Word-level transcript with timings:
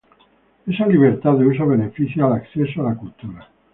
Esa 0.65 0.87
libertad 0.87 1.33
de 1.35 1.45
uso 1.45 1.67
beneficia 1.67 2.25
al 2.25 2.33
acceso 2.33 2.81
a 2.81 2.89
la 2.89 2.97
cultura 2.97 3.47